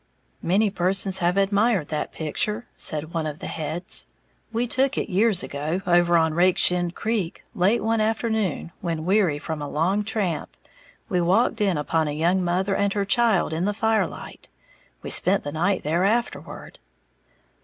"Many 0.41 0.71
persons 0.71 1.19
have 1.19 1.37
admired 1.37 1.89
that 1.89 2.11
picture," 2.11 2.65
said 2.75 3.13
one 3.13 3.27
of 3.27 3.37
the 3.37 3.45
heads; 3.45 4.07
"we 4.51 4.65
took 4.65 4.97
it 4.97 5.11
years 5.11 5.43
ago, 5.43 5.83
over 5.85 6.17
on 6.17 6.33
Rakeshin 6.33 6.89
Creek, 6.95 7.43
late 7.53 7.83
one 7.83 8.01
afternoon 8.01 8.71
when, 8.81 9.05
weary 9.05 9.37
from 9.37 9.61
a 9.61 9.69
long 9.69 10.03
tramp, 10.03 10.57
we 11.07 11.21
walked 11.21 11.61
in 11.61 11.77
upon 11.77 12.07
a 12.07 12.13
young 12.17 12.43
mother 12.43 12.75
and 12.75 12.91
her 12.93 13.05
child 13.05 13.53
in 13.53 13.65
the 13.65 13.75
firelight. 13.75 14.49
We 15.03 15.11
spent 15.11 15.43
the 15.43 15.51
night 15.51 15.83
there 15.83 16.03
afterward." 16.03 16.79